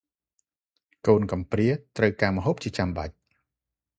[1.07, 3.13] កូនកំព្រា ត្រូវការម្ហូបជាចាំបាច់។